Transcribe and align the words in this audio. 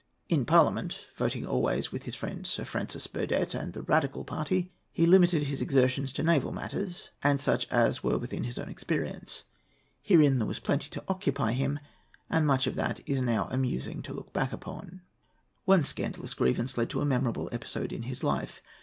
In 0.29 0.45
Parliament, 0.45 0.97
voting 1.15 1.45
always 1.45 1.91
with 1.91 2.05
his 2.05 2.15
friend 2.15 2.47
Sir 2.47 2.65
Francis 2.65 3.05
Burdett 3.05 3.53
and 3.53 3.73
the 3.73 3.83
Radical 3.83 4.23
party, 4.23 4.71
he 4.91 5.05
limited 5.05 5.43
his 5.43 5.61
exertions 5.61 6.11
to 6.13 6.23
naval 6.23 6.51
matters, 6.51 7.11
and 7.21 7.39
such 7.39 7.67
as 7.69 8.01
were 8.03 8.17
within 8.17 8.45
his 8.45 8.57
own 8.57 8.67
experience. 8.67 9.43
Herein 10.01 10.39
there 10.39 10.47
was 10.47 10.57
plenty 10.57 10.89
to 10.89 11.03
occupy 11.07 11.51
him, 11.51 11.77
and 12.31 12.47
much 12.47 12.65
that 12.65 12.99
it 12.99 13.03
is 13.07 13.21
now 13.21 13.47
amusing 13.51 14.01
to 14.01 14.13
look 14.15 14.33
back 14.33 14.51
upon.[A] 14.51 14.81
[Footnote 14.87 14.89
A: 14.89 14.89
See 14.89 15.13
Appendix 15.13 15.53
(II.).] 15.53 15.63
One 15.65 15.83
scandalous 15.83 16.33
grievance 16.33 16.77
led 16.79 16.89
to 16.89 17.01
a 17.01 17.05
memorable 17.05 17.49
episode 17.51 17.93
in 17.93 18.01
his 18.01 18.23
life. 18.23 18.63